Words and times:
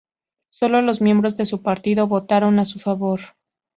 Sólo 0.51 0.81
los 0.81 0.99
miembros 0.99 1.37
de 1.37 1.45
su 1.45 1.61
partido 1.61 2.07
votaron 2.07 2.57
a 2.57 2.65
su 2.65 2.79
favor. 2.79 3.19